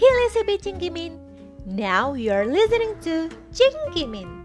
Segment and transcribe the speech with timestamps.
[0.00, 1.20] Hilesibi Cingkimin.
[1.66, 4.39] Now you're listening to Cingkimin.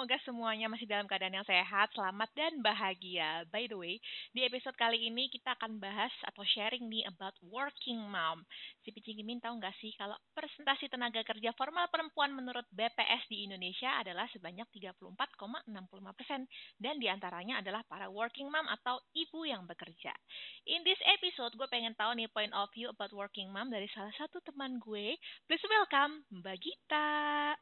[0.00, 3.44] Semoga semuanya masih dalam keadaan yang sehat, selamat, dan bahagia.
[3.52, 4.00] By the way,
[4.32, 8.40] di episode kali ini kita akan bahas atau sharing nih about working mom.
[8.80, 14.00] Sipi Cingkimin tahu nggak sih kalau presentasi tenaga kerja formal perempuan menurut BPS di Indonesia
[14.00, 15.68] adalah sebanyak 34,65
[16.16, 16.48] persen.
[16.80, 20.16] Dan di antaranya adalah para working mom atau ibu yang bekerja.
[20.64, 24.16] In this episode, gue pengen tahu nih point of view about working mom dari salah
[24.16, 25.20] satu teman gue.
[25.44, 27.52] Please welcome Mbak Gita.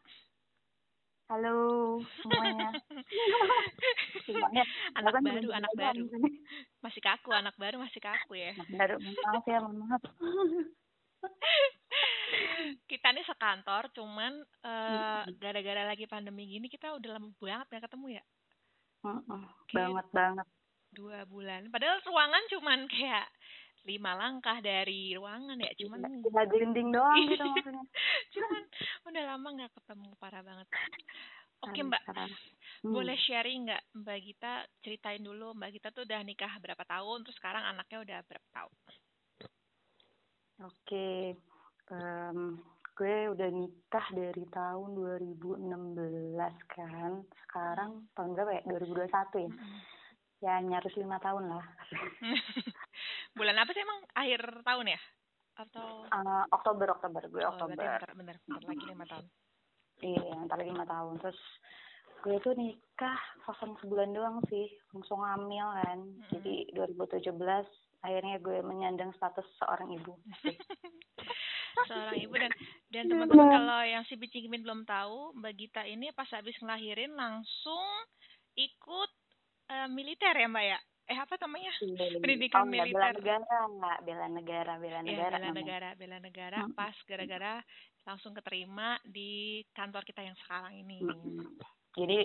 [1.29, 2.73] Halo semuanya.
[4.97, 6.09] Anak Bahkan baru, anak baru.
[6.81, 8.57] Masih kaku, anak baru masih kaku ya.
[8.57, 10.03] Anak baru, maaf ya, maaf.
[12.91, 18.17] kita nih sekantor, cuman eh, gara-gara lagi pandemi gini kita udah lama banget gak ketemu
[18.17, 18.25] ya.
[19.05, 19.77] Mm-mm, Oke.
[19.77, 20.47] Banget banget.
[20.97, 21.69] Dua bulan.
[21.69, 23.29] Padahal ruangan cuman kayak
[23.89, 25.73] lima langkah dari ruangan ya.
[25.81, 27.85] Cuman Tinggal gelinding doang gitu maksudnya.
[28.37, 28.63] cuman
[29.09, 30.69] udah lama nggak ketemu parah banget.
[31.67, 32.03] Oke Mbak.
[32.79, 32.95] Hmm.
[32.95, 37.35] boleh sharing nggak Mbak Gita ceritain dulu Mbak Gita tuh udah nikah berapa tahun, terus
[37.43, 38.75] sekarang anaknya udah berapa tahun?
[40.63, 41.35] Oke.
[41.89, 42.39] Em,
[42.95, 45.59] gue udah nikah dari tahun 2016
[46.71, 47.13] kan.
[47.47, 48.63] Sekarang tahun berapa ya?
[48.67, 49.51] 2021 ya?
[50.39, 51.67] Ya nyaris lima tahun lah.
[53.39, 55.01] Bulan apa sih emang akhir tahun ya?
[55.59, 57.23] Atau Eh, Oktober, Oktober.
[57.31, 57.79] Gue oh, Oktober.
[57.79, 59.27] bentar, bentar, bentar lagi lima tahun.
[60.03, 61.15] Iya, antara lima tahun.
[61.23, 61.41] Terus
[62.27, 65.99] gue tuh nikah kosong sebulan doang sih, langsung hamil kan.
[66.35, 67.31] Jadi 2017
[68.03, 70.15] akhirnya gue menyandang status seorang ibu.
[71.87, 72.51] Seorang ibu dan
[72.91, 77.87] dan teman-teman kalau yang si Bicikimin belum tahu, Mbak Gita ini pas habis ngelahirin langsung
[78.59, 79.11] ikut
[79.71, 80.79] eh, militer ya Mbak ya?
[81.09, 81.73] Eh apa namanya?
[82.21, 82.93] Pendidikan oh, militer.
[82.93, 83.57] bela negara
[84.05, 85.25] bela negara, bela Iya, negara.
[85.33, 85.57] bela namanya.
[85.57, 86.59] negara, bela negara.
[86.69, 86.73] Mm.
[86.77, 87.53] Pas gara-gara
[88.05, 91.01] langsung keterima di kantor kita yang sekarang ini.
[91.01, 91.49] Mm.
[91.97, 92.19] Jadi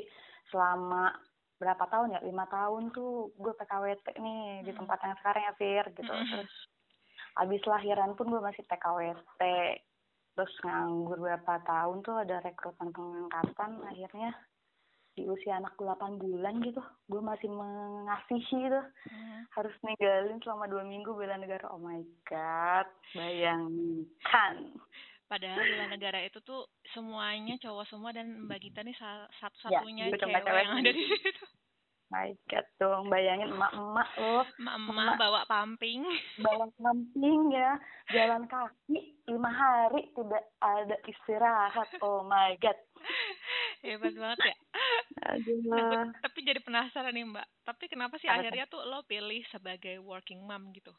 [0.51, 1.15] selama
[1.55, 2.19] berapa tahun ya?
[2.21, 4.79] Lima tahun tuh gue PKWT nih di Mm.
[4.83, 6.11] tempat yang sekarang ya, Fir, gitu.
[6.11, 6.27] Mm.
[6.27, 6.53] Terus
[7.39, 9.41] abis lahiran pun gue masih PKWT.
[10.33, 14.35] Terus nganggur berapa tahun tuh ada rekrutan pengangkatan akhirnya
[15.13, 19.41] di usia anak 8 bulan gitu gue masih mengasihi tuh Hmm.
[19.53, 24.55] harus ninggalin selama dua minggu bela negara oh my god bayangkan
[25.23, 28.93] Padahal bela negara itu tuh semuanya cowok semua dan Mbak Gita nih
[29.35, 31.45] satu-satunya gue cuma cewek cewek yang ada di situ.
[32.09, 36.05] my god dong bayangin emak-emak loh Emak-emak bawa pamping.
[36.37, 37.73] bawa samping ya
[38.09, 42.77] jalan kaki lima hari tidak ada istirahat oh my god
[43.81, 44.55] Hebat banget ya.
[45.65, 47.47] Nah, tapi jadi penasaran nih Mbak.
[47.63, 48.39] Tapi kenapa sih Apa tuh?
[48.43, 50.91] akhirnya tuh lo pilih sebagai working mom gitu?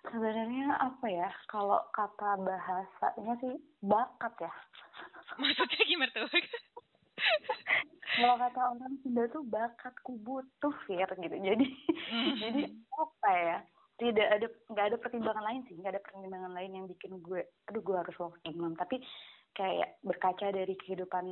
[0.00, 3.54] sebenarnya apa ya kalau kata bahasanya sih
[3.84, 4.52] bakat ya
[5.40, 6.24] Maksudnya gimana tuh?
[8.16, 11.66] kalau kata orang Sunda tuh bakatku butuh Fir gitu jadi
[12.10, 12.32] Hmm.
[12.42, 12.62] jadi
[12.96, 13.58] apa ya
[14.00, 17.82] tidak ada nggak ada pertimbangan lain sih nggak ada pertimbangan lain yang bikin gue aduh
[17.84, 19.04] gue harus working mom tapi
[19.52, 21.28] kayak berkaca dari kehidupan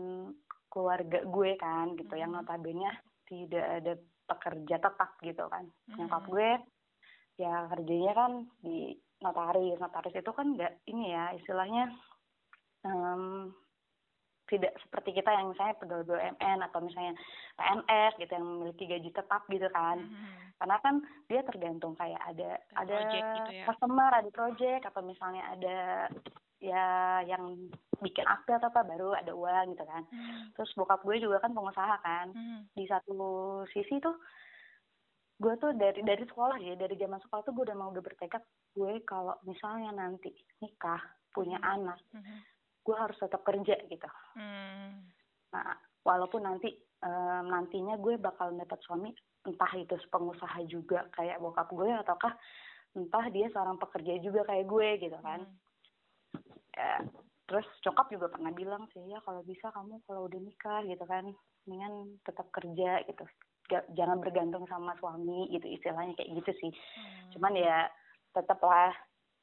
[0.68, 2.44] keluarga gue kan gitu yang Mhm.
[2.44, 2.90] notabene
[3.24, 3.92] tidak ada
[4.28, 6.30] pekerja tetap gitu kan nyokap Mhm.
[6.32, 6.50] gue
[7.38, 11.90] ya kerjanya kan di notaris notaris itu kan nggak ini ya istilahnya
[12.84, 13.52] em,
[14.48, 17.12] tidak seperti kita yang misalnya pegawai BUMN atau misalnya
[17.56, 20.56] PNS gitu yang memiliki gaji tetap gitu kan Mhm.
[20.58, 20.94] karena kan
[21.28, 23.64] dia tergantung kayak ada ada gitu ya.
[23.68, 25.76] customer ada project atau misalnya ada
[26.58, 26.86] ya
[27.22, 30.50] yang bikin akte atau apa baru ada uang gitu kan Hmm.
[30.52, 32.66] terus bokap gue juga kan pengusaha kan Hmm.
[32.72, 33.18] di satu
[33.70, 34.14] sisi tuh
[35.38, 38.42] gue tuh dari dari sekolah ya dari zaman sekolah tuh gue udah mau udah bertekad
[38.74, 40.98] gue kalau misalnya nanti nikah
[41.30, 41.74] punya Hmm.
[41.78, 42.36] anak Mhm.
[42.82, 45.06] gue harus tetap kerja gitu Hmm.
[45.50, 49.14] nah walaupun nanti em, nantinya gue bakal dapat suami
[49.46, 52.34] entah itu pengusaha juga kayak bokap gue ataukah
[52.92, 55.54] entah dia seorang pekerja juga kayak gue gitu kan Hmm.
[56.78, 57.02] Ya,
[57.50, 61.34] terus cokap juga pernah bilang sih ya kalau bisa kamu kalau udah nikah gitu kan.
[61.66, 63.24] Mendingan tetap kerja gitu.
[63.68, 66.72] Ga- jangan bergantung sama suami gitu istilahnya kayak gitu sih.
[66.72, 67.36] Hmm.
[67.36, 67.78] cuman ya
[68.32, 68.94] tetaplah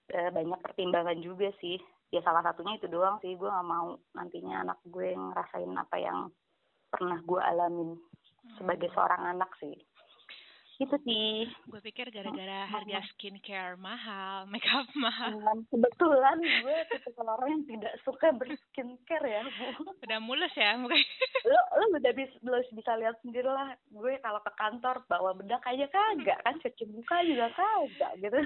[0.10, 1.78] eh, banyak pertimbangan juga sih.
[2.10, 6.32] Ya salah satunya itu doang sih gue nggak mau nantinya anak gue ngerasain apa yang
[6.88, 8.00] pernah gue alamin
[8.56, 9.76] sebagai seorang anak sih
[10.75, 11.48] itu sih.
[11.72, 15.39] Gue pikir gara-gara harga skincare mahal makeup mahal.
[15.39, 19.44] Dan kebetulan gue tipe orang yang tidak suka berskincare ya.
[19.80, 21.07] Bu udah mulus ya mukanya.
[21.48, 25.63] Lo lo udah bisa lo bisa lihat sendiri lah gue kalau ke kantor bawa bedak
[25.63, 28.39] aja kagak kan cuci muka juga kagak gitu.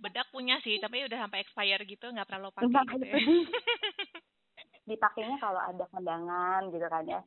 [0.00, 3.16] Bedak punya sih tapi udah sampai expire gitu nggak pernah lo pakai Nah, gitu itu
[3.16, 3.20] ya.
[4.96, 7.20] Dipakainya kalau ada kondangan gitu kan ya.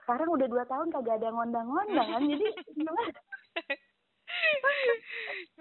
[0.00, 3.02] Sekarang udah dua tahun kagak ada ngondang-ngondang kan jadi gimana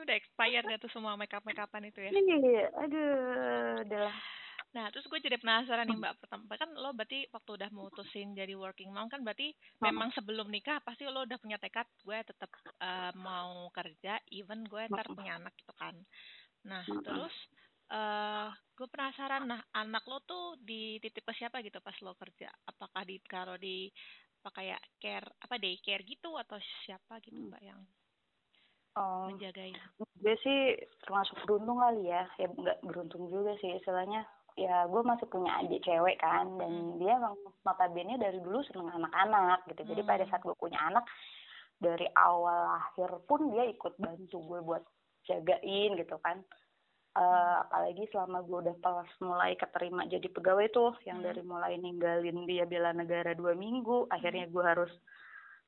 [0.03, 2.11] udah expired ya tuh semua makeup makeupan itu ya.
[2.11, 4.11] Iya, aduh, udah
[4.73, 8.57] nah terus gue jadi penasaran nih mbak pertama kan lo berarti waktu udah mutusin jadi
[8.57, 9.85] working mom kan berarti Hmm.
[9.93, 12.49] memang sebelum nikah pasti lo udah punya tekad gue tetap
[12.81, 15.93] eh, mau kerja even gue ntar punya anak gitu kan.
[16.65, 17.05] Nah Hmm.
[17.05, 17.35] terus
[17.93, 22.49] eh gue penasaran nah anak lo tuh dititip ke siapa gitu pas lo kerja?
[22.65, 23.93] Apakah di kalau di
[24.43, 27.47] apa kayak care apa daycare gitu atau siapa gitu Hmm.
[27.47, 27.79] mbak yang
[28.93, 29.73] Oh, menjagain
[30.21, 30.59] gue sih
[31.01, 32.27] termasuk beruntung kali ya.
[32.37, 34.27] Ya nggak beruntung juga sih istilahnya.
[34.59, 37.33] Ya gue masih punya adik cewek kan dan dia emang
[37.65, 39.95] notabene dari dulu seneng anak-anak gitu.
[39.95, 40.11] Jadi Hmm.
[40.11, 41.07] pada saat gue punya anak
[41.79, 44.83] dari awal lahir pun dia ikut bantu gue buat
[45.25, 46.43] jagain gitu kan.
[47.13, 47.21] Eh,
[47.61, 51.29] apalagi selama gue udah pas mulai keterima jadi pegawai tuh yang Hmm.
[51.29, 54.89] dari mulai ninggalin dia bela negara dua minggu akhirnya gue harus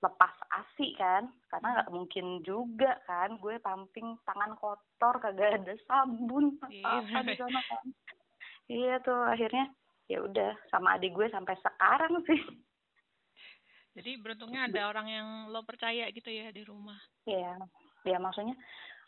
[0.01, 6.57] lepas asi kan karena nggak mungkin juga kan gue pumping tangan kotor kagak ada sabun
[6.73, 7.05] Iya.
[7.05, 7.85] apa di sana kan
[8.65, 9.69] iya tuh akhirnya
[10.07, 12.41] ya udah sama adik gue sampai sekarang sih
[13.93, 16.97] Jadi beruntungnya ada orang yang lo percaya gitu ya di rumah.
[17.23, 17.53] ya
[18.01, 18.57] ya maksudnya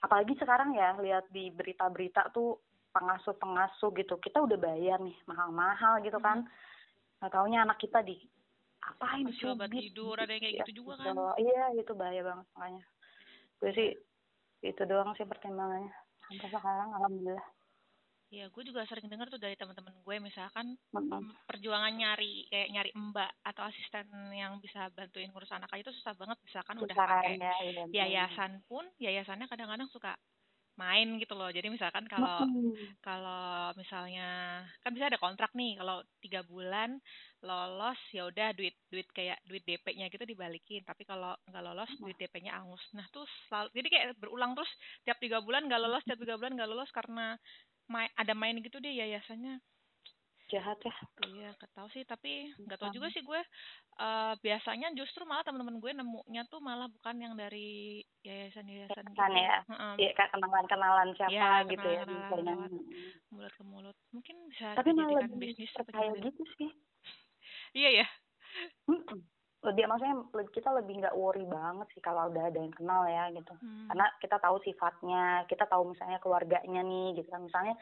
[0.08, 2.56] apalagi sekarang ya lihat di berita-berita tuh
[2.96, 6.48] pengasuh-pengasuh gitu kita udah bayar nih mahal-mahal gitu kan.
[7.20, 8.16] Nggak taunya anak kita di
[8.88, 11.12] apain Masih obat tidur, ada yang kayak ya, gitu juga kan.
[11.12, 11.28] gitu.
[11.44, 12.84] iya itu bahaya banget makanya.
[13.60, 13.90] Gue sih
[14.64, 15.92] itu doang sih pertimbangannya.
[16.24, 17.48] Sampai sekarang alhamdulillah
[18.28, 22.92] Iya, gue juga sering dengar tuh dari teman-teman gue misalkan mm, perjuangan nyari kayak nyari
[22.92, 27.08] mbak atau asisten yang bisa bantuin ngurus anak aja itu susah banget misalkan udah Susah
[27.22, 27.54] kan pakai ya,
[27.88, 27.88] betul.
[27.96, 30.20] yayasan pun yayasannya kadang-kadang suka
[30.80, 31.50] main gitu loh.
[31.52, 32.98] Jadi misalkan kalau Mm-mm.
[33.04, 34.28] kalau misalnya
[34.84, 37.00] kan bisa ada kontrak nih kalau tiga bulan
[37.46, 42.18] lolos ya udah duit duit kayak duit DP-nya gitu dibalikin tapi kalau nggak lolos duit
[42.20, 44.72] DP-nya angus nah terus selalu jadi kayak berulang terus
[45.06, 47.38] tiap tiga bulan nggak lolos tiap tiga bulan nggak lolos karena
[47.88, 49.60] main, ada main gitu deh yayasannya.
[50.48, 50.96] Jahat ya
[51.28, 53.42] iya tahu sih tapi nggak tahu juga sih gue.
[53.98, 59.34] Eh biasanya justru malah teman-teman gue nemunya tuh malah bukan yang dari yayasan-yayasan gitu.
[59.36, 59.58] ya?
[59.98, 62.54] Iya kayak kenalan-kenalan siapa Iya, gitu ya kenalan-kenalan misalnya.
[62.54, 62.72] lewat.
[63.28, 66.26] mulut ke mulut mungkin bisa tapi malah bisnis percaya gimana?
[66.32, 66.70] gitu sih.
[67.76, 68.08] Iya ya.
[69.60, 70.16] Lebih maksudnya
[70.48, 73.90] kita lebih nggak worry banget sih kalau udah ada yang kenal ya gitu Hmm.
[73.90, 77.74] karena kita tahu sifatnya kita tahu misalnya keluarganya nih gitu kan misalnya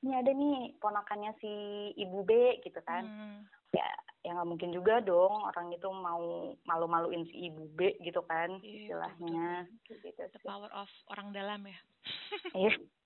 [0.00, 1.52] ini ada nih ponakannya si
[1.94, 2.30] ibu B
[2.60, 3.38] gitu kan Hmm.
[3.70, 3.86] ya
[4.20, 6.22] ya nggak mungkin juga dong orang itu mau
[6.62, 10.42] malu-maluin si ibu B gitu kan Iya, istilahnya gitu the sih.
[10.42, 11.78] power of orang dalam ya
[12.52, 12.72] Iya.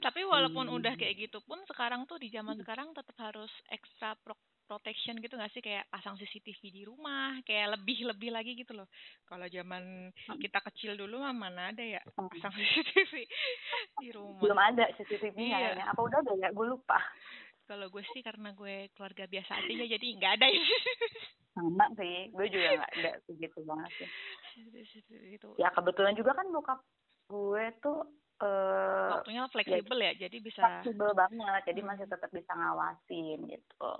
[0.00, 0.76] tapi walaupun Hmm.
[0.78, 5.32] udah kayak gitu pun sekarang tuh di zaman sekarang tetap harus extra pro- protection gitu
[5.32, 5.60] nggak sih?
[5.60, 8.84] Kayak pasang CCTV di rumah kayak lebih lebih lagi gitu loh.
[9.24, 12.28] Kalau zaman kita kecil dulu mah mana ada ya Hmm.
[12.28, 12.52] pasang
[12.84, 13.12] CCTV
[13.98, 14.40] di rumah.
[14.40, 15.58] Belum ada CCTV-nya Iya.
[15.72, 15.86] kayaknya.
[15.88, 16.48] Apa udah ada ya?
[16.50, 17.00] Gue lupa.
[17.64, 20.62] Kalau gue sih karena gue keluarga biasa aja ya jadi nggak ada ya.
[21.52, 22.30] Sama sih.
[22.30, 24.08] Gue juga nggak nggak segitu banget sih.
[25.32, 26.80] Gitu ya kebetulan juga kan bokap
[27.28, 28.04] gue tuh
[28.38, 31.88] eh waktunya fleksibel ya jadi bisa fleksibel banget jadi Hmm.
[31.88, 33.92] masih tetap bisa ngawasin gitu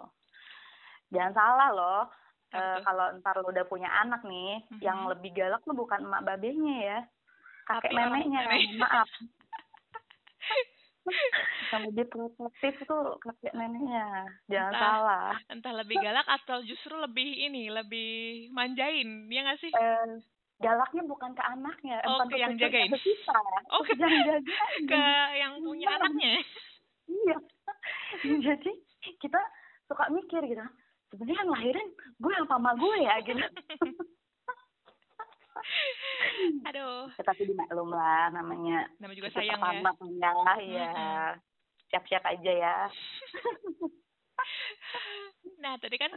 [1.09, 2.03] jangan salah loh
[2.49, 2.81] tuh?
[2.81, 4.81] kalau ntar lo udah punya anak nih Mhm.
[4.81, 6.99] yang lebih galak tuh bukan emak babenya ya
[7.67, 8.63] kakek Tapi neneknya nenek.
[8.79, 9.09] maaf
[11.69, 14.07] yang lebih protektif tuh kakek neneknya
[14.47, 14.83] jangan Entah.
[14.83, 18.11] salah entah lebih galak atau justru lebih ini lebih
[18.51, 20.21] manjain ya nggak sih eh,
[20.59, 22.91] galaknya bukan ke anaknya Oh, bukan ke yang jagain.
[22.91, 23.39] ke kita.
[23.73, 24.43] Oh, ke yang jagain.
[24.85, 25.03] ke
[25.35, 25.97] yang punya Iya.
[25.97, 26.31] anaknya.
[27.07, 27.37] Iya.
[28.47, 28.73] Jadi
[29.17, 29.41] kita
[29.87, 30.65] suka mikir gitu.
[31.09, 33.39] Sebenarnya yang lahirin gue apa mama gue ya gitu.
[36.65, 37.11] Aduh.
[37.11, 39.83] Ya, tapi dimaklum lah namanya nama juga kita sayang ya.
[39.83, 41.33] pertama ya ya Mm-mm.
[41.89, 42.77] siap-siap aja ya.
[45.59, 46.13] Nah tadi kan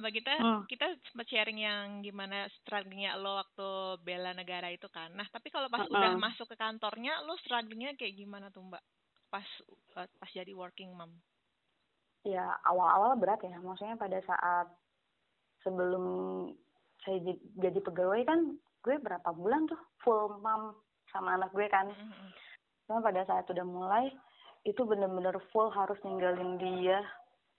[0.00, 0.64] mbak kita Hmm.
[0.64, 3.68] kita sempat sharing yang gimana strugglingnya lo waktu
[4.00, 5.94] bela negara itu kan nah tapi kalau pas Mm-mm.
[5.94, 8.80] udah masuk ke kantornya lo strugglingnya kayak gimana tuh mbak
[9.28, 9.46] pas
[10.00, 11.12] eh, pas jadi working mom
[12.24, 14.66] ya awal-awal berat ya maksudnya pada saat
[15.60, 16.04] sebelum
[17.04, 17.16] saya
[17.56, 18.40] jadi, pegawai kan
[18.84, 20.76] gue berapa bulan tuh full mom
[21.12, 22.28] sama anak gue kan Mm-mm.
[22.88, 24.08] cuma pada saat udah mulai
[24.64, 27.00] itu bener-bener full harus ninggalin dia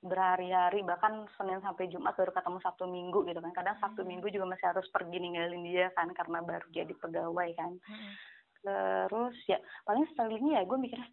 [0.02, 4.10] berhari-hari bahkan Senin sampai Jumat baru ketemu Sabtu Minggu gitu kan kadang Sabtu Hmm.
[4.10, 8.14] Minggu juga masih harus pergi ninggalin dia kan karena baru jadi pegawai kan Mm-mm.
[8.62, 11.10] terus ya paling setelahnya ya gue mikirnya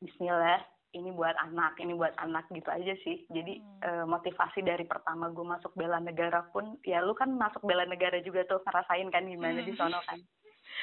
[0.00, 0.60] Bismillah
[0.92, 3.80] ini buat anak ini buat anak gitu aja sih jadi Hmm.
[3.84, 8.20] eh, motivasi dari pertama gue masuk bela negara pun ya lu kan masuk bela negara
[8.20, 9.68] juga tuh ngerasain kan gimana Hmm.
[9.68, 10.16] di sono kan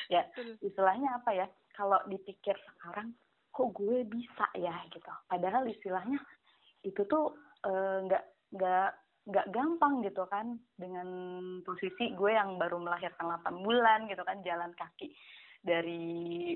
[0.08, 0.58] ya Betul.
[0.62, 3.14] istilahnya apa ya kalau dipikir sekarang
[3.50, 6.22] kok gue bisa ya gitu padahal istilahnya
[6.82, 8.24] itu tuh eh, nggak
[8.56, 8.90] nggak
[9.30, 11.08] nggak gampang gitu kan dengan
[11.62, 15.14] posisi gue yang baru melahirkan 8 bulan gitu kan jalan kaki
[15.62, 16.56] dari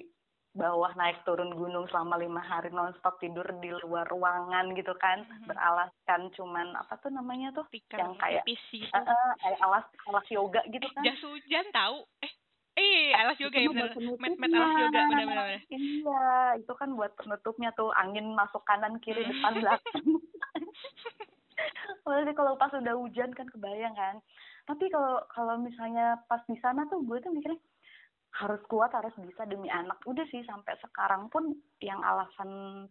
[0.53, 5.49] bawah naik turun gunung selama lima hari nonstop tidur di luar ruangan gitu kan Mhm.
[5.49, 8.57] beralaskan cuman apa tuh namanya tuh Tikar yang kayak eh,
[8.93, 11.03] eh, kayak alas alas yoga gitu kan.
[11.03, 12.05] Jas hujan tahu.
[12.21, 12.29] Eh
[12.73, 14.57] eh alas yoga ya benar met penutupnya.
[14.57, 15.47] alas yoga benar benar.
[15.69, 16.25] Iya,
[16.57, 20.05] itu kan buat penutupnya tuh angin masuk kanan kiri depan belakang.
[22.03, 24.17] Maksudnya kalau pas udah hujan kan kebayang kan.
[24.65, 27.59] Tapi kalau kalau misalnya pas di sana tuh gue tuh mikirnya
[28.33, 30.01] harus kuat, harus bisa demi anak.
[30.09, 32.85] Udah sih sampai sekarang pun yang alasan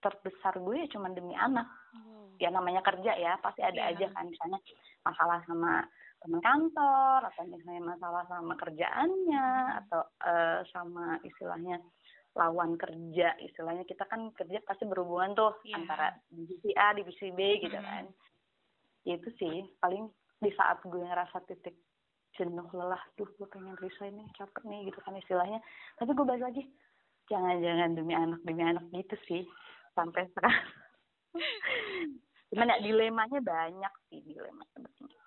[0.00, 1.68] terbesar gue ya cuma demi anak.
[1.92, 2.32] Wow.
[2.40, 3.92] Ya namanya kerja ya, pasti ada Iya.
[3.96, 4.58] aja kan misalnya
[5.04, 5.84] masalah sama
[6.26, 9.46] teman kantor atau misalnya masalah sama kerjaannya
[9.86, 11.78] atau eh, sama istilahnya
[12.34, 13.38] lawan kerja.
[13.40, 15.78] Istilahnya kita kan kerja pasti berhubungan tuh Iya.
[15.80, 18.10] antara divisi A divisi B gitu kan.
[19.06, 20.10] Ya itu sih paling
[20.42, 21.78] di saat gue ngerasa titik
[22.36, 25.62] jenuh lelah duh gue pengen resign nih capek nih gitu kan istilahnya.
[25.96, 26.62] Tapi gue balik lagi
[27.30, 29.42] jangan-jangan demi anak demi anak gitu sih
[29.94, 30.58] sampai sekarang.
[32.52, 35.25] Cuman ya dilemanya banyak sih dilemanya banyak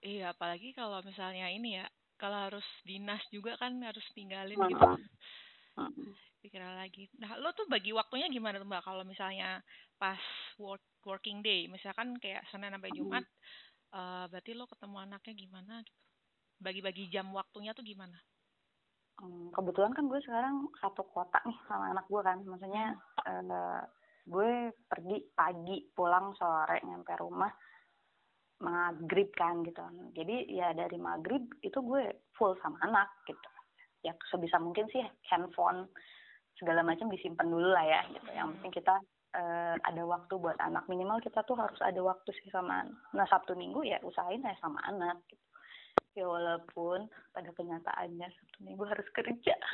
[0.00, 4.86] Iya, apalagi kalau misalnya ini ya, kalau harus dinas juga kan harus tinggalin gitu.
[5.76, 6.12] Mhm.
[6.40, 7.04] Pikiran lagi.
[7.20, 9.60] Nah, lo tuh bagi waktunya gimana tuh Mbak kalau misalnya
[10.00, 10.20] pas
[10.56, 13.24] work working day, misalkan kayak Senin sampai Jumat,
[13.92, 16.00] eh, berarti lo ketemu anaknya gimana gitu?
[16.60, 18.16] Bagi-bagi jam waktunya tuh gimana?
[19.20, 22.96] Hmm, kebetulan kan gue sekarang satu kota nih sama anak gue kan maksudnya
[23.28, 23.84] eh,
[24.24, 27.52] gue pergi pagi pulang sore nyampe rumah
[28.60, 29.80] maghrib kan gitu.
[30.14, 33.48] Jadi ya dari maghrib itu gue full sama anak gitu.
[34.04, 35.88] Ya sebisa mungkin sih handphone
[36.60, 38.28] segala macam disimpan dulu lah ya gitu.
[38.36, 38.94] Yang penting kita
[39.36, 40.84] eh, ada waktu buat anak.
[40.92, 42.96] Minimal kita tuh harus ada waktu sih sama anak.
[43.16, 45.40] nah sabtu minggu ya usahain ya sama anak gitu.
[46.20, 49.56] Ya walaupun pada kenyataannya sabtu minggu harus kerja.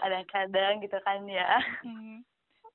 [0.00, 1.60] Kadang-kadang gitu kan ya.
[1.84, 2.24] Hmm,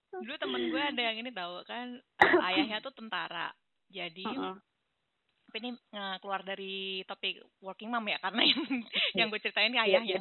[0.09, 1.97] dulu temen gue ada yang ini tahu kan
[2.49, 3.53] ayahnya tuh tentara.
[3.89, 4.57] Jadi Mm-mm.
[5.49, 8.61] tapi ini eh, keluar dari topik working mom ya karena yang,
[9.17, 10.17] yang gue ceritain ini Ya, ayahnya.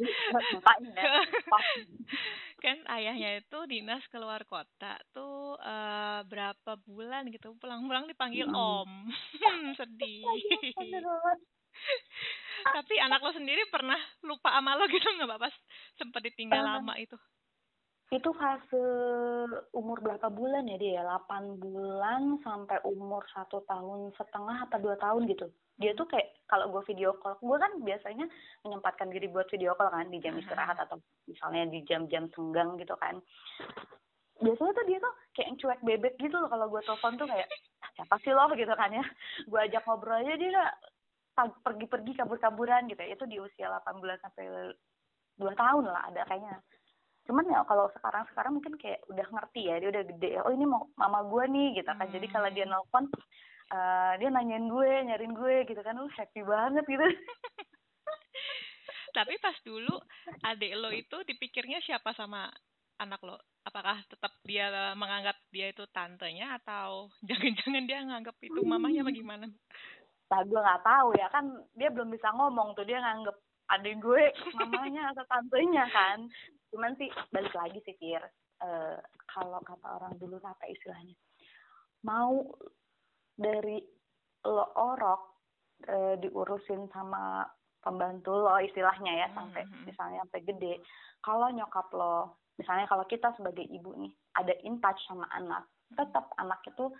[0.64, 1.66] pas
[2.58, 9.08] kan ayahnya itu dinas keluar kota tuh eh, berapa bulan gitu pulang-pulang dipanggil om.
[9.78, 10.24] Sedih.
[12.68, 15.04] Tapi anak lo sendiri pernah lupa sama lo gitu?
[15.04, 15.54] Nggak Pak, pas
[16.00, 17.14] sempet ditinggal lama itu
[18.08, 18.84] itu fase
[19.76, 21.04] umur berapa bulan ya dia?
[21.04, 25.52] 8 bulan sampai umur satu tahun setengah atau dua tahun gitu.
[25.76, 28.24] Dia tuh kayak kalau gue video call, gue kan biasanya
[28.64, 30.40] menyempatkan diri buat video call kan di jam Aha.
[30.40, 30.96] istirahat atau
[31.28, 33.20] misalnya di jam-jam senggang gitu kan.
[34.40, 37.48] Biasanya tuh dia tuh kayak yang cuek bebek gitu loh kalau gue telepon tuh kayak
[37.84, 39.04] "Ah, siapa sih lo gitu kan ya.
[39.44, 40.64] Gue ajak ngobrol aja dia
[41.36, 43.04] pergi-pergi kabur-kaburan gitu.
[43.04, 44.72] Itu di usia 8 bulan sampai
[45.38, 46.58] dua tahun lah ada kayaknya
[47.28, 50.40] cuman ya kalau sekarang sekarang mungkin kayak udah ngerti ya dia udah gede.
[50.40, 52.08] Oh ini mau mama gue nih gitu kan.
[52.08, 52.72] Jadi kalau dia Hmm.
[52.72, 53.04] nelpon
[53.68, 56.00] eh, dia nanyain gue nyariin gue gitu kan.
[56.00, 57.04] Lu happy banget gitu.
[59.16, 59.92] Tapi pas dulu
[60.40, 62.48] adik lo itu dipikirnya siapa sama
[62.96, 63.36] anak lo?
[63.68, 69.46] Apakah tetap dia menganggap dia itu tantenya atau jangan-jangan dia nganggap itu mamanya apa gimana?
[70.32, 71.28] Nah gue nggak tahu ya.
[71.28, 71.44] Kan
[71.76, 73.36] dia belum bisa ngomong tuh dia nganggep
[73.68, 76.24] adik gue mamanya atau tantenya kan
[76.70, 78.22] cuman sih balik lagi sih Fir.
[78.58, 78.98] Eh,
[79.30, 81.14] kalau kata orang dulu apa istilahnya?
[82.02, 82.42] Mau
[83.34, 83.78] dari
[84.44, 85.20] lo orok
[85.86, 87.46] eh, diurusin sama
[87.78, 89.86] pembantu lo istilahnya ya sampai Mhm.
[89.86, 90.74] misalnya sampai gede.
[91.22, 95.62] Kalau nyokap lo misalnya kalau kita sebagai ibu nih ada in touch sama anak
[95.94, 96.90] tetap anak itu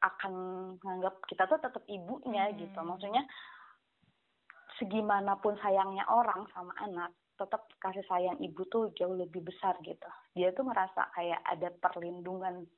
[0.00, 0.32] akan
[0.80, 2.56] menganggap kita tuh tetap ibunya Hmm.
[2.56, 2.80] gitu.
[2.80, 3.22] Maksudnya
[4.80, 10.04] segimanapun sayangnya orang sama anak tetap kasih sayang ibu tuh jauh lebih besar gitu
[10.36, 12.68] dia tuh merasa kayak ada perlindungan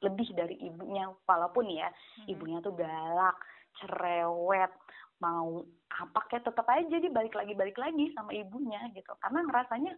[0.00, 1.92] lebih dari ibunya walaupun ya
[2.24, 2.26] Mhm.
[2.32, 3.36] ibunya tuh galak
[3.76, 4.72] cerewet
[5.20, 5.60] mau
[5.90, 9.92] apa kayak tetap aja jadi balik lagi balik lagi sama ibunya gitu karena ngerasanya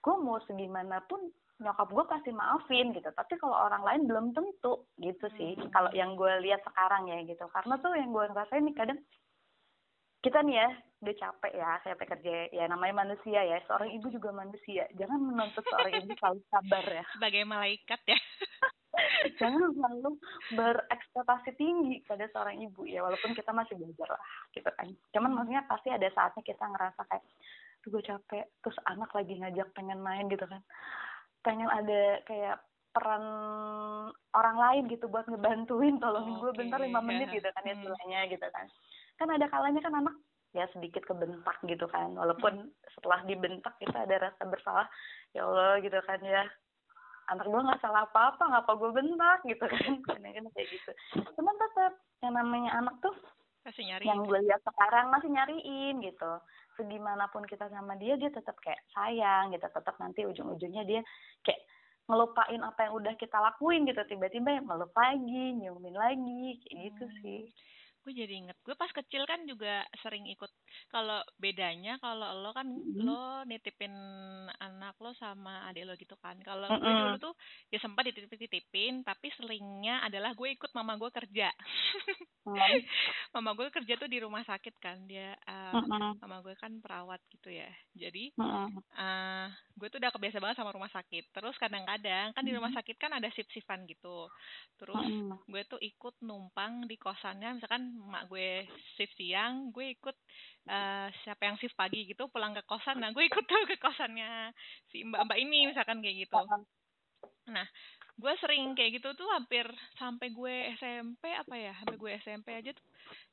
[0.00, 1.18] gue mau segimanapun
[1.58, 5.70] nyokap gue pasti maafin gitu tapi kalau orang lain belum tentu gitu sih Hmm.
[5.70, 9.00] kalau yang gue lihat sekarang ya gitu karena tuh yang gue ngerasain nih kadang
[10.22, 10.68] kita nih ya
[11.04, 15.62] udah capek ya capek kerja ya namanya manusia ya seorang ibu juga manusia jangan menuntut
[15.68, 18.18] seorang ibu selalu sabar ya Sebagai malaikat ya.
[19.40, 20.10] jangan selalu
[20.50, 24.22] berekspektasi tinggi pada seorang ibu ya walaupun kita masih belajar lah
[24.54, 27.24] gitu kan cuman maksudnya pasti ada saatnya kita ngerasa kayak
[27.82, 30.62] "Duh, gue capek terus anak lagi ngajak pengen main gitu kan
[31.44, 32.56] pengen ada kayak
[32.94, 33.24] peran
[34.32, 37.06] orang lain gitu buat ngebantuin tolongin gue Oke, bentar lima ya.
[37.10, 37.82] menit gitu kan ya Hmm.
[37.82, 38.66] istilahnya gitu kan
[39.18, 40.14] kan ada kalanya kan anak
[40.54, 42.14] ya sedikit kebentak gitu kan.
[42.14, 44.86] Walaupun setelah dibentak kita ada rasa bersalah
[45.30, 46.46] ya Allah gitu kan ya.
[47.26, 49.92] Anak gue nggak salah apa apa ngapa gue bentak gitu kan.
[50.06, 50.90] Kadang-kadang kayak gitu.
[51.34, 53.12] Cuman tetap yang namanya anak tuh
[53.60, 54.04] Pasti nyari.
[54.04, 56.32] yang gue lihat sekarang masih nyariin gitu.
[56.74, 59.64] Segimanapun kita sama dia dia tetap kayak sayang gitu.
[59.64, 61.00] Tetap nanti ujung-ujungnya dia
[61.42, 61.60] kayak
[62.04, 64.04] ngelupain apa yang udah kita lakuin gitu.
[64.04, 67.16] Tiba-tiba yang meluk lagi nyiumin lagi kayak gitu Hmm.
[67.18, 67.40] sih
[68.04, 70.52] gue jadi inget gue pas kecil kan juga sering ikut
[70.92, 73.00] kalau bedanya kalau lo kan Mhm.
[73.00, 73.92] lo nitipin
[74.60, 77.00] anak lo sama adik lo gitu kan kalau gue Mm-mm.
[77.00, 77.34] dulu tuh
[77.72, 78.68] ya sempat dititip
[79.02, 81.48] tapi seringnya adalah gue ikut mama gue kerja
[82.44, 82.52] Hmm.
[83.34, 86.20] mama gue kerja tuh di rumah sakit kan dia eh, Mm-mm.
[86.20, 88.68] mama gue kan perawat gitu ya jadi Mm-mm.
[89.00, 89.48] eh
[89.80, 93.16] gue tuh udah kebiasa banget sama rumah sakit terus kadang-kadang kan di rumah sakit kan
[93.16, 94.28] ada shift-shiftan gitu
[94.76, 95.40] terus Mm-mm.
[95.48, 98.66] gue tuh ikut numpang di kosannya misalkan mak gue
[98.98, 100.16] shift siang gue ikut
[100.64, 102.98] eh siapa yang shift pagi gitu pulang ke kosan.
[102.98, 104.50] Nah gue ikut tuh ke kosannya
[104.90, 106.40] si mbak mbak ini misalkan kayak gitu.
[107.48, 107.66] Nah
[108.14, 109.66] gue sering kayak gitu tuh hampir
[109.98, 112.86] sampai gue SMP apa ya sampai gue SMP aja tuh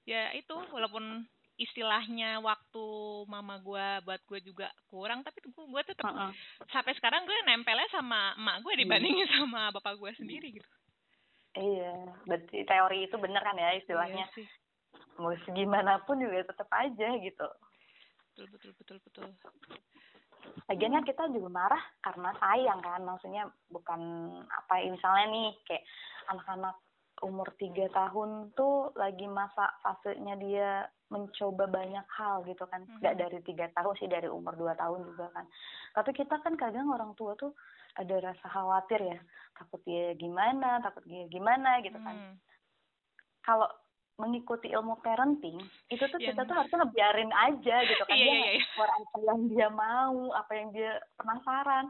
[0.10, 1.22] ya itu walaupun
[1.62, 2.86] istilahnya waktu
[3.30, 6.34] mama gue buat gue juga kurang tapi gue, gue tetap Mm-mm.
[6.74, 10.66] sampai sekarang gue nempelnya sama emak gue dibandingin sama bapak gue sendiri gitu
[11.60, 11.94] iya
[12.24, 14.26] berarti teori itu bener kan ya istilahnya?
[14.28, 14.48] Iya sih.
[15.20, 17.48] mau segimanapun juga tetap aja gitu.
[18.34, 19.28] Betul betul betul betul.
[20.68, 24.02] Lagian kan kita juga marah karena sayang kan, maksudnya bukan
[24.50, 25.84] apa misalnya nih kayak
[26.32, 26.76] anak-anak
[27.22, 30.70] umur tiga tahun tuh lagi masa fasenya dia
[31.08, 33.22] mencoba banyak hal gitu kan, nggak Mhm.
[33.22, 35.46] dari tiga tahun sih dari umur dua tahun juga kan.
[35.94, 37.52] Tapi kita kan kadang orang tua tuh
[37.94, 39.20] ada rasa khawatir ya,
[39.54, 42.16] takut dia gimana, takut dia gimana gitu kan.
[42.16, 42.36] Hmm.
[43.42, 43.68] Kalau
[44.16, 45.58] mengikuti ilmu parenting
[45.90, 48.50] itu tuh kita Yang- tuh harusnya ngebiarin aja gitu kan Iya, dia iya.
[48.54, 51.86] ngeksplor apa yang dia mau apa yang dia penasaran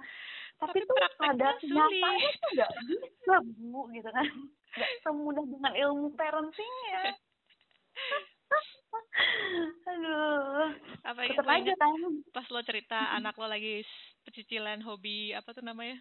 [0.56, 4.28] tapi, Tapi tuh pada kenyataannya tuh nggak bisa bu gitu kan
[4.72, 7.02] nggak semudah dengan ilmu parentingnya.
[9.88, 10.76] Aduh.
[11.04, 11.92] Apa yang tetap aja kan?
[12.32, 13.84] Pas lo cerita anak lo lagi
[14.24, 15.98] pecicilan hobi apa tuh namanya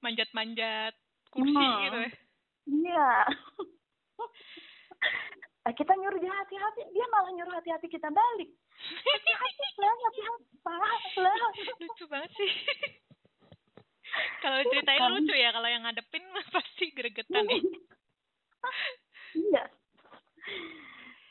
[0.00, 0.92] manjat-manjat
[1.32, 1.80] kursi Hmm.
[1.84, 2.10] gitu ya.
[2.64, 3.10] Iya.
[5.64, 8.50] Nah, kita nyuruh dia hati-hati dia malah nyuruh hati-hati kita balik.
[8.84, 11.38] Hati-hati lah hati-hati lah.
[11.82, 12.50] Lucu banget sih.
[14.40, 15.10] Kalau ceritain Kan.
[15.10, 16.22] lucu ya kalau yang ngadepin
[16.54, 17.58] pasti gregetan ya
[19.34, 19.64] iya.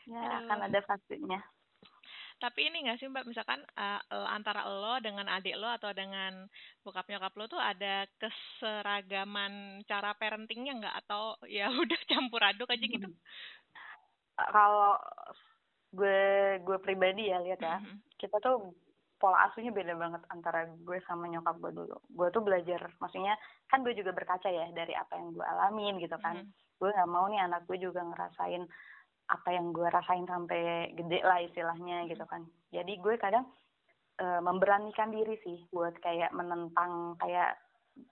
[0.04, 0.40] Ya Aduh.
[0.46, 1.40] akan ada fasenya.
[2.38, 3.24] Tapi ini nggak sih mbak?
[3.24, 6.44] Misalkan eh, eh, antara lo dengan adik lo atau dengan
[6.84, 10.96] bokap nyokap lo tuh ada keseragaman cara parentingnya nggak?
[11.06, 13.08] Atau ya udah campur aduk aja gitu?
[14.36, 14.98] Kalau
[15.94, 16.22] gue
[16.66, 18.02] gue pribadi ya lihat ya Mhm.
[18.18, 18.74] kita tuh
[19.22, 21.96] pola asuhnya beda banget antara gue sama nyokap gue dulu.
[22.12, 23.40] Gue tuh belajar maksudnya
[23.72, 26.44] kan gue juga berkaca ya dari apa yang gue alamin gitu kan.
[26.44, 26.52] Mhm.
[26.80, 28.64] Gue nggak mau nih anak gue juga ngerasain
[29.32, 32.44] apa yang gue rasain sampai gede lah istilahnya gitu kan.
[32.70, 33.48] Jadi gue kadang
[34.20, 37.58] eh, memberanikan diri sih buat kayak menentang kayak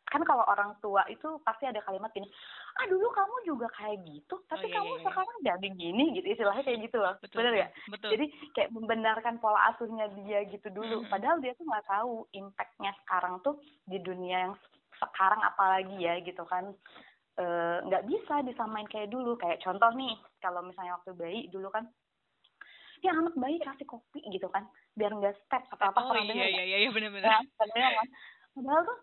[0.08, 2.30] kan kalau orang tua itu pasti ada kalimat gini
[2.78, 5.06] ah dulu kamu juga kayak gitu tapi iya, kamu iya, iya.
[5.10, 7.16] sekarang jadi gini gitu istilahnya kayak gitu loh.
[7.20, 11.04] Betul bener ya betul jadi kayak membenarkan pola asuhnya dia gitu dulu.
[11.10, 13.58] Padahal dia tuh nggak tahu impactnya sekarang tuh
[13.90, 14.54] di dunia yang
[15.02, 16.72] sekarang apalagi ya gitu kan
[17.42, 19.34] Eh, nggak bisa disamain kayak dulu.
[19.42, 21.90] Kayak contoh nih kalau misalnya waktu bayi dulu kan
[23.02, 24.70] ya anak bayi kasih kopi gitu kan.
[24.94, 26.68] Biar nggak step atau apa oh iya dengar iya nggak?
[26.70, 28.08] iya iya benar-benar Ya, padahal kan
[28.52, 29.00] padahal tuh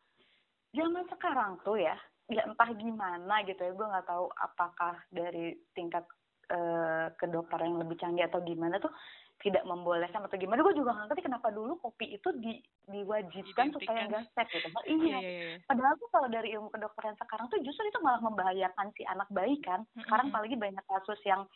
[0.77, 1.96] zaman sekarang tuh ya
[2.29, 6.05] ya entah gimana gitu ya gue nggak tahu apakah dari tingkat
[6.53, 8.92] eh, kedokteran yang lebih canggih atau gimana tuh
[9.38, 10.66] tidak membolehkan atau gimana.
[10.66, 12.59] Gue juga nggak ngerti kenapa dulu kopi itu di
[12.90, 14.66] diwajibkan supaya nggak step gitu.
[14.66, 15.18] Nah, iya
[15.62, 19.55] padahal tuh kalau dari ilmu kedokteran sekarang tuh justru itu malah membahayakan si anak bayi
[19.62, 19.87] kan.
[19.94, 21.46] Sekarang apalagi banyak kasus yang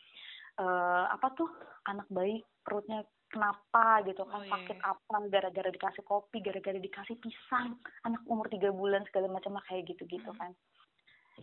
[0.52, 1.48] eh apa tuh
[1.88, 7.80] anak bayi perutnya kenapa gitu kan Oh, sakit apa gara-gara dikasih kopi gara-gara dikasih pisang
[8.04, 10.38] anak umur tiga bulan segala macam lah kayak gitu-gitu Hmm.
[10.38, 10.50] kan.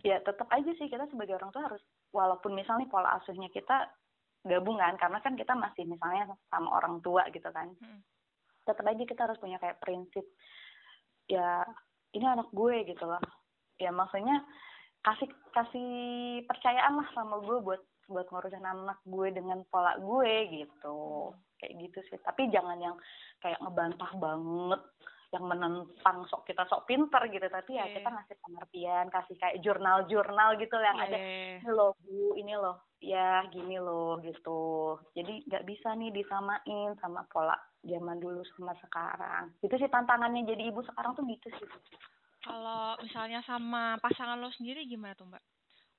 [0.06, 1.82] Ya tetap aja sih kita sebagai orang tua harus
[2.14, 3.90] walaupun misalnya pola asuhnya kita
[4.44, 7.70] gabungan karena kan kita masih misalnya sama orang tua gitu kan.
[7.80, 8.00] Hmm.
[8.60, 10.22] tetap aja kita harus punya kayak prinsip
[11.26, 11.64] ya
[12.14, 13.22] ini anak gue gitu loh.
[13.80, 14.44] Ya maksudnya
[15.00, 15.26] kasih
[15.56, 15.90] kasih
[16.44, 21.32] percayaan lah sama gue buat buat ngurusin anak gue dengan pola gue gitu.
[21.56, 22.18] Kayak gitu sih.
[22.20, 22.96] Tapi jangan yang
[23.40, 24.82] kayak ngebantah banget
[25.30, 27.94] yang menentang sok kita sok pinter gitu tapi ya Iya.
[27.96, 31.58] kita ngasih pengertian kasih kayak jurnal-jurnal gitu yang Iya, ada iya, iya.
[31.62, 34.60] ini loh bu ini loh ya gini loh gitu
[35.14, 40.68] jadi nggak bisa nih disamain sama pola zaman dulu sama sekarang itu sih tantangannya jadi
[40.68, 41.68] ibu sekarang tuh gitu sih
[42.40, 45.44] Kalau misalnya sama pasangan lo sendiri gimana tuh mbak?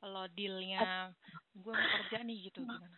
[0.01, 1.13] Kalau dealnya
[1.53, 2.97] gue mau kerja nih gitu gimana?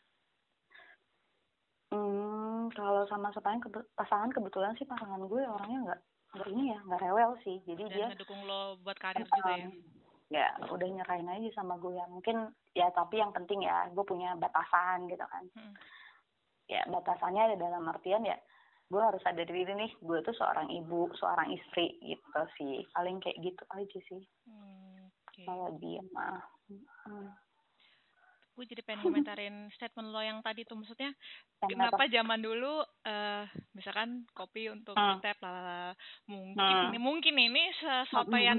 [1.92, 6.02] hmm kalau sama pasangan kebe- pasangan kebetulan sih pasangan gue orangnya nggak
[6.34, 9.68] nggak ini ya nggak rewel sih jadi dia Dan ngedukung lo buat karir juga ya?
[9.70, 9.74] um,
[10.28, 12.38] ya udah nyerahin aja sama gue ya mungkin
[12.74, 15.74] ya tapi yang penting ya gue punya batasan gitu kan Hmm.
[16.66, 18.38] ya batasannya ada dalam artian ya
[18.90, 23.38] gue harus sadar diri nih gue tuh seorang ibu seorang istri gitu sih paling kayak
[23.40, 25.46] gitu aja sih Hmm, Oke.
[25.46, 26.42] kalau dia mah
[27.06, 27.30] Hmm.
[28.54, 30.78] Gue jadi pengen komentarin statement lo yang tadi tuh.
[30.78, 31.10] Maksudnya
[31.66, 32.12] kenapa apa?
[32.12, 35.18] zaman dulu eh misalkan kopi untuk Hmm.
[35.18, 35.96] step lalala
[36.30, 36.90] mungkin Hmm.
[36.92, 37.64] ini mungkin ini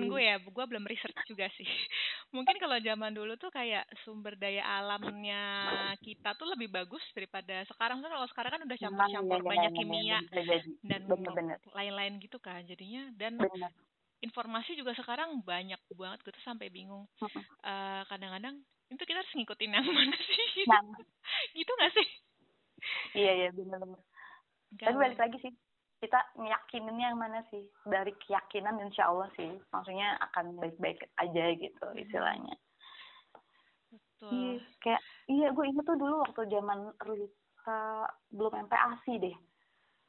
[0.02, 0.10] Hmm.
[0.10, 0.36] gue ya.
[0.42, 1.66] Gue belum research juga sih.
[2.34, 5.42] Mungkin kalau zaman dulu tuh kayak sumber daya alamnya
[6.02, 8.02] kita tuh lebih bagus daripada sekarang.
[8.02, 10.18] Kan kalau sekarang kan udah campur-campur Iya, banyak iya, iya, kimia
[10.82, 11.02] dan
[11.72, 13.08] lain-lain gitu kan jadinya.
[13.14, 13.72] Dan bener
[14.24, 17.04] informasi juga sekarang banyak banget gue tuh sampai bingung.
[17.60, 18.56] Eh, kadang-kadang
[18.88, 20.64] itu kita harus ngikutin yang mana sih?
[20.64, 20.80] Nah.
[21.56, 22.08] Gitu gak sih?
[23.16, 24.00] Iya iya bener-bener
[24.80, 25.52] tapi balik lagi sih
[26.02, 27.64] kita nyakininnya yang mana sih?
[27.86, 29.56] Dari keyakinan insya Allah sih.
[29.72, 32.54] Maksudnya akan baik-baik aja gitu istilahnya.
[33.88, 34.28] Betul.
[34.28, 37.80] Iya, kayak iya gue inget tuh dulu waktu zaman Rita
[38.36, 39.36] belum MPASI deh.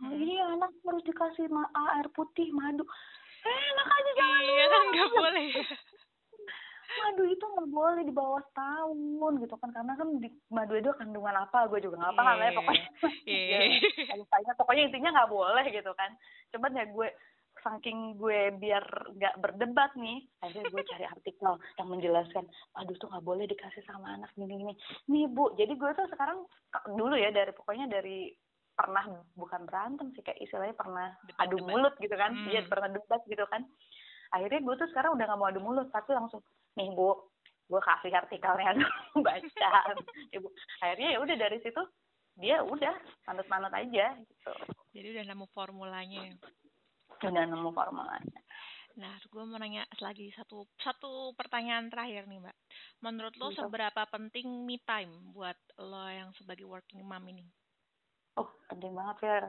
[0.04, 0.12] Hmm.
[0.12, 1.64] Iya anak harus dikasih ma
[1.96, 2.84] air putih madu.
[3.46, 5.64] Eh, aja jangan iya kan nggak boleh ya
[6.96, 11.36] Madu itu nggak boleh di bawah setahun gitu kan karena kan di madu itu kandungan
[11.36, 12.56] apa gue juga nggak paham ya Iya.
[12.56, 12.90] pokoknya.
[13.28, 13.60] Iya.
[14.48, 16.12] Ya, pokoknya intinya nggak boleh gitu kan.
[16.56, 17.10] Cuman ya gue
[17.60, 18.86] saking gue biar
[19.18, 22.46] nggak berdebat nih, akhirnya gue cari artikel yang menjelaskan,
[22.80, 24.74] aduh tuh nggak boleh dikasih sama anak gini gini.
[25.12, 26.46] Nih bu, jadi gue tuh sekarang
[26.96, 28.32] dulu ya dari pokoknya dari
[28.76, 31.42] pernah bukan berantem sih kayak istilahnya pernah Debat-debat.
[31.42, 32.48] adu mulut gitu kan, Hmm.
[32.48, 33.64] iya pernah debat gitu kan.
[34.30, 36.44] Akhirnya gue tuh sekarang udah nggak mau adu mulut, tapi langsung
[36.76, 37.16] nih bu,
[37.66, 38.92] gue kasih artikelnya dulu
[39.26, 39.72] baca.
[40.30, 40.48] Ibu,
[40.80, 41.82] akhirnya ya udah dari situ
[42.36, 42.92] dia udah
[43.26, 44.52] manut-manut aja gitu.
[44.92, 46.36] jadi udah nemu formulanya ya.
[47.22, 48.40] Udah nemu formulanya.
[48.94, 52.56] nah gue mau nanya lagi satu satu pertanyaan terakhir nih mbak
[53.02, 53.58] menurut lo Apa?
[53.62, 57.44] seberapa penting me time buat lo yang sebagai working mom ini
[58.36, 59.44] Oh, penting banget, Fer.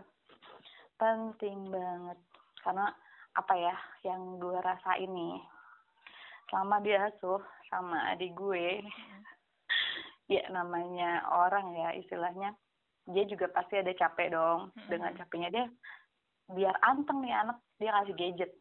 [0.97, 2.19] Penting banget.
[2.63, 2.87] Karena
[3.37, 3.75] apa ya,
[4.07, 5.39] yang gue rasain nih,
[6.49, 8.81] selama dia asuh sama adik gue,
[10.35, 12.55] ya namanya orang ya istilahnya,
[13.07, 14.71] dia juga pasti ada capek dong.
[14.75, 14.89] Mm-mm.
[14.91, 15.67] Dengan capeknya dia,
[16.51, 18.53] biar anteng nih anak, dia kasih gadget.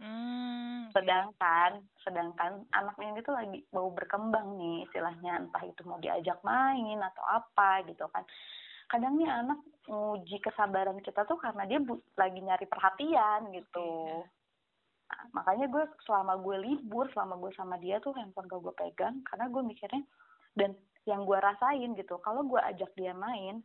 [0.00, 0.98] hmm oke.
[0.98, 1.70] Sedangkan,
[2.02, 7.24] sedangkan anaknya ini tuh lagi mau berkembang nih istilahnya, entah itu mau diajak main atau
[7.30, 8.26] apa gitu kan.
[8.90, 14.26] Kadang nih anak nguji kesabaran kita tuh karena dia bu- lagi nyari perhatian gitu.
[15.10, 19.22] Nah, makanya gue selama gue libur, selama gue sama dia tuh handphone gak gue pegang
[19.26, 20.02] karena gue mikirnya
[20.54, 20.74] dan
[21.06, 23.58] yang gue rasain gitu, kalau gue ajak dia main,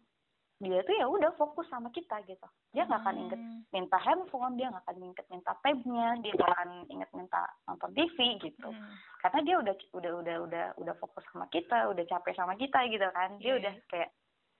[0.57, 2.47] dia tuh ya udah fokus sama kita gitu.
[2.71, 6.53] Dia nggak akan inget Hmm, minta handphone, dia nggak akan inget minta tabnya, dia nggak
[6.55, 8.69] akan inget minta nonton TV gitu.
[8.71, 8.93] hmm.
[9.19, 13.03] Karena dia udah udah udah udah udah fokus sama kita, udah capek sama kita gitu
[13.11, 13.35] kan.
[13.37, 13.59] Dia Iya.
[13.59, 14.09] udah kayak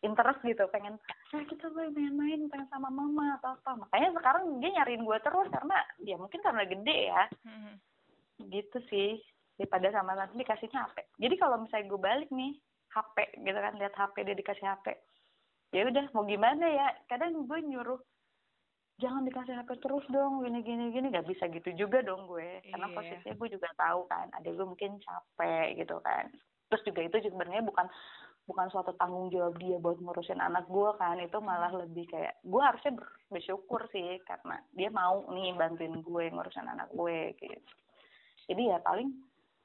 [0.05, 0.95] interest gitu, pengen
[1.33, 3.75] ah kita boleh main-main, pengen sama mama atau apa.
[3.81, 7.75] Makanya sekarang dia nyariin gue terus karena ya mungkin karena gede ya, Hmm.
[8.47, 9.17] gitu sih.
[9.55, 10.97] Daripada sama nanti dikasihnya HP.
[11.17, 12.53] Jadi kalau misalnya gue balik nih,
[12.91, 14.87] HP gitu kan, lihat HP dia dikasih HP.
[15.71, 16.87] Ya udah, mau gimana ya?
[17.07, 17.99] Kadang gue nyuruh
[18.95, 22.63] jangan dikasih HP terus dong, gini gini gini gak bisa gitu juga dong gue.
[22.67, 22.95] Karena Iya.
[22.95, 26.31] posisinya gue juga tahu kan, ada gue mungkin capek gitu kan.
[26.67, 27.87] Terus juga itu juga sebenarnya bukan
[28.45, 32.61] bukan suatu tanggung jawab dia buat ngurusin anak gue kan itu malah lebih kayak gue
[32.61, 37.57] harusnya ber- bersyukur sih karena dia mau nih bantuin gue ngurusin anak gue gitu.
[38.45, 39.09] Jadi ya paling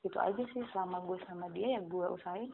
[0.00, 2.48] itu aja sih selama gue sama dia ya gue usahain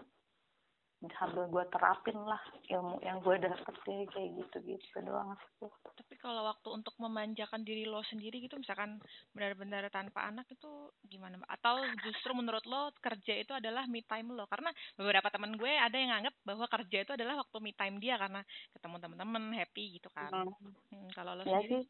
[1.20, 2.40] sambil gue terapin lah
[2.72, 7.62] ilmu yang gue dapet deh kayak gitu gitu doang sih Tapi kalau waktu untuk memanjakan
[7.62, 8.96] diri lo sendiri gitu, misalkan
[9.36, 11.36] benar-benar tanpa anak itu gimana?
[11.36, 11.50] Mbak?
[11.60, 14.48] Atau justru menurut lo kerja itu adalah me time lo?
[14.48, 18.16] Karena beberapa teman gue ada yang nganggap bahwa kerja itu adalah waktu me time dia
[18.16, 18.40] karena
[18.72, 20.32] ketemu teman-teman happy gitu kan.
[20.32, 20.72] Hmm.
[20.90, 21.68] Hmm, kalau lo ya sendiri?
[21.68, 21.82] sih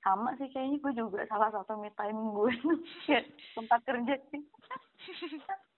[0.00, 2.52] sama sih kayaknya gue juga salah satu me time gue
[3.12, 3.20] ya
[3.52, 4.42] tempat kerja sih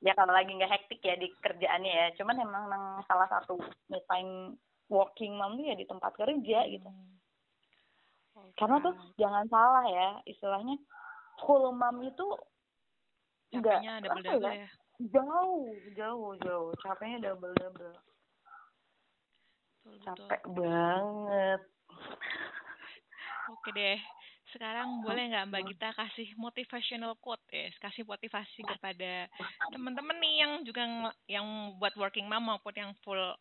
[0.00, 3.58] ya kalau lagi nggak hektik ya di kerjaannya ya cuman emang, emang salah satu
[3.90, 4.54] me time
[4.86, 6.90] working mom ya di tempat kerja gitu
[8.36, 8.52] Hmm.
[8.52, 10.76] karena tuh jangan salah ya istilahnya
[11.40, 12.26] full mom itu
[13.56, 14.68] nggak capeknya apa double-double ya, ya.
[15.08, 17.96] jauh jauh jauh capeknya double double
[19.80, 20.04] Betul, betul.
[20.04, 21.60] capek banget
[23.46, 23.98] Oke deh.
[24.54, 29.26] Sekarang boleh nggak Mbak Gita kasih motivational quote ya, kasih motivasi kepada
[29.74, 31.46] teman-teman nih yang juga ng- yang
[31.82, 33.34] buat working mom maupun yang full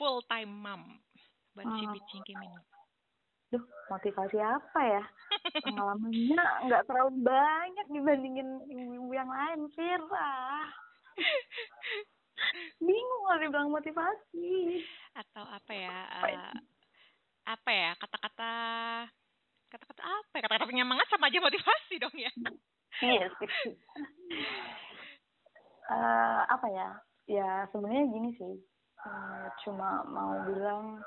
[0.00, 0.96] full time mom
[1.52, 1.92] buat si Hmm.
[1.92, 2.58] Bicingkim ini.
[3.50, 5.04] Duh, motivasi apa ya?
[5.60, 6.38] Pengalamannya
[6.70, 10.00] nggak terlalu banyak dibandingin ibu-ibu yang lain, Fir.
[10.14, 10.70] Ah.
[12.80, 14.80] Bingung kalau dibilang motivasi.
[15.12, 15.90] Atau apa ya?
[15.90, 16.54] Apa eh,
[17.44, 17.90] apa ya?
[17.98, 18.52] Kata-kata
[19.70, 20.34] kata-kata apa?
[20.36, 20.42] ya?
[20.44, 22.32] Kata-kata penyemangat sama aja motivasi dong ya.
[23.00, 23.50] Iya sih.
[25.90, 26.88] Eh, apa ya?
[27.30, 28.54] Ya sebenarnya gini sih.
[29.06, 31.00] Eh, cuma mau bilang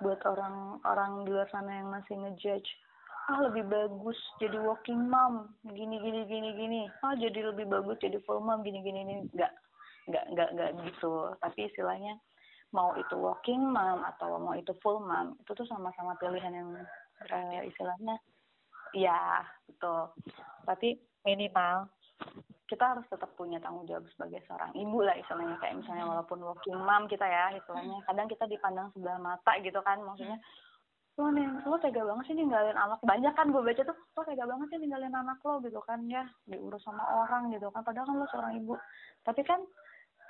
[0.00, 2.70] buat orang-orang di luar sana yang masih ngejudge
[3.30, 8.18] ah lebih bagus jadi working mom gini gini gini gini ah jadi lebih bagus jadi
[8.26, 9.52] full mom gini gini ini nggak
[10.10, 12.18] nggak nggak nggak gitu tapi istilahnya
[12.74, 16.74] mau itu working mom atau mau itu full mom itu tuh sama-sama pilihan yang
[17.30, 18.16] eh, istilahnya
[18.96, 20.12] ya betul.
[20.68, 21.88] Tapi minimal
[22.68, 25.56] kita harus tetap punya tanggung jawab sebagai seorang ibu lah istilahnya.
[25.60, 28.00] Kayak misalnya walaupun working mom kita ya istilahnya.
[28.08, 30.40] Kadang kita dipandang sebelah mata gitu kan maksudnya
[31.20, 32.96] lo nih lo tega banget sih ninggalin anak.
[33.04, 36.24] Banyak kan gue baca tuh lo tega banget sih ninggalin anak lo gitu kan ya
[36.48, 37.84] diurus sama orang gitu kan.
[37.84, 38.74] Padahal kan lo seorang ibu.
[39.20, 39.60] Tapi kan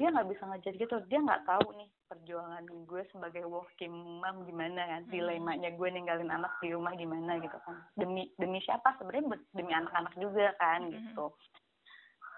[0.01, 0.97] dia nggak bisa ngejat gitu.
[1.09, 6.53] Dia nggak tahu nih perjuangan gue sebagai working mom gimana kan dilemanya gue ninggalin anak
[6.61, 7.77] di rumah gimana gitu kan.
[7.97, 8.97] Demi demi siapa?
[9.01, 11.33] Sebenarnya demi anak-anak juga kan gitu.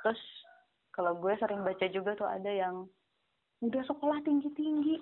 [0.03, 0.23] Terus
[0.95, 2.87] kalau gue sering baca juga tuh ada yang
[3.65, 5.01] udah sekolah tinggi tinggi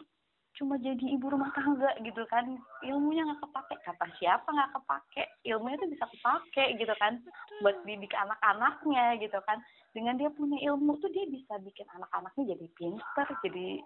[0.59, 2.45] cuma jadi ibu rumah tangga gitu kan.
[2.85, 3.75] Ilmunya nggak kepake.
[3.85, 5.25] Kata siapa nggak kepake?
[5.49, 7.23] Ilmunya tuh bisa kepake gitu kan.
[7.65, 9.59] Buat didik anak-anaknya gitu kan.
[9.97, 13.81] Dengan dia punya ilmu tuh dia bisa bikin anak-anaknya jadi pintar jadi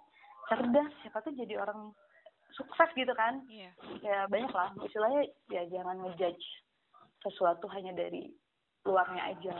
[0.50, 0.90] cerdas.
[1.02, 1.94] Siapa tuh jadi orang
[2.54, 3.42] sukses gitu kan.
[3.46, 3.70] Iya.
[4.02, 4.70] ya banyak lah.
[4.82, 6.46] Istilahnya ya jangan ngejudge
[7.22, 8.30] sesuatu hanya dari
[8.86, 9.54] luarnya aja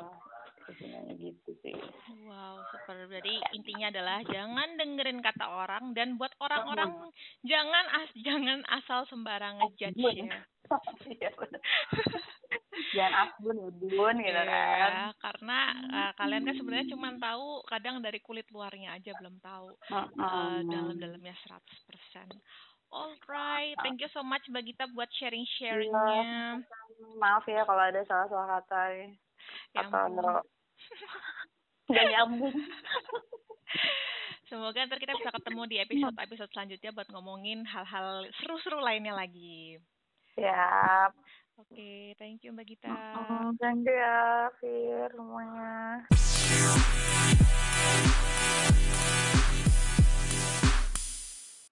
[0.68, 1.76] istilahnya gitu sih
[2.26, 3.06] Wow, super.
[3.06, 6.90] Jadi intinya adalah jangan dengerin kata orang dan buat orang-orang
[7.42, 10.26] jangan as jangan asal sembarang ngejudge Asbun.
[10.26, 10.38] ya.
[11.06, 11.30] Iya,
[12.90, 15.58] jangan asbun bun gitu kan Iya, karena
[15.94, 21.34] eh, kalian kan sebenarnya cuma tahu kadang dari kulit luarnya aja belum tahu eh, dalam-dalamnya
[21.46, 22.34] 100%.
[22.86, 26.62] Alright, thank you so much Mbak Gita buat sharing-sharingnya.
[27.14, 28.82] maaf ya kalau ada salah-salah kata
[29.70, 30.42] Ya atau
[31.90, 32.56] nggak nyambung
[34.46, 39.74] Semoga ntar kita bisa ketemu di episode-episode selanjutnya buat ngomongin hal-hal seru-seru lainnya lagi.
[40.38, 41.10] siap
[41.56, 42.92] Oke, thank you Mbak Gita.
[43.58, 46.04] Thank you ya Fir semuanya